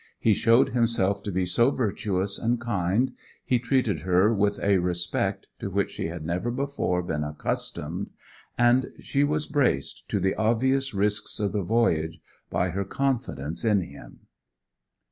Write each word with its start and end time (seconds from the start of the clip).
He 0.17 0.33
showed 0.33 0.69
himself 0.69 1.21
to 1.21 1.31
be 1.31 1.45
so 1.45 1.69
virtuous 1.69 2.39
and 2.39 2.59
kind; 2.59 3.11
he 3.45 3.59
treated 3.59 3.99
her 3.99 4.33
with 4.33 4.57
a 4.57 4.79
respect 4.79 5.45
to 5.59 5.69
which 5.69 5.91
she 5.91 6.07
had 6.07 6.25
never 6.25 6.49
before 6.49 7.03
been 7.03 7.23
accustomed; 7.23 8.09
and 8.57 8.87
she 8.99 9.23
was 9.23 9.45
braced 9.45 10.09
to 10.09 10.19
the 10.19 10.33
obvious 10.33 10.95
risks 10.95 11.39
of 11.39 11.51
the 11.51 11.61
voyage 11.61 12.19
by 12.49 12.71
her 12.71 12.83
confidence 12.83 13.63
in 13.63 13.81
him. 13.81 14.21